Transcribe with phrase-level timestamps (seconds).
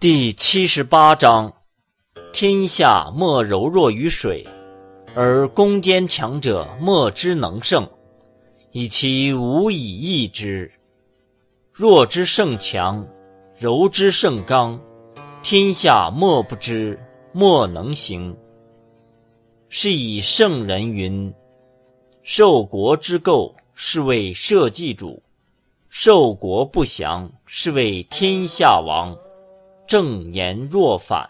[0.00, 1.52] 第七十八章：
[2.32, 4.46] 天下莫柔弱于水，
[5.14, 7.86] 而攻坚强者莫之能胜，
[8.72, 10.72] 以其无以易之。
[11.70, 13.06] 弱之胜强，
[13.58, 14.80] 柔之胜刚，
[15.42, 16.98] 天下莫不知，
[17.32, 18.34] 莫能行。
[19.68, 21.34] 是以圣人云
[22.24, 25.20] ：“受国之构，是谓社稷主；
[25.90, 29.14] 受国不祥，是谓天下王。”
[29.90, 31.28] 正言若反。